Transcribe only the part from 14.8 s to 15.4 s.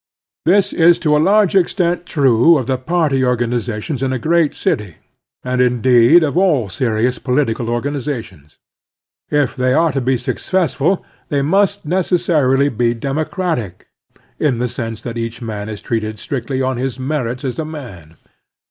that each